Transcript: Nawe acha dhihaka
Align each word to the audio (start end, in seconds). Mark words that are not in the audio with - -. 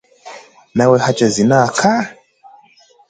Nawe 0.75 0.95
acha 1.09 1.27
dhihaka 1.35 1.91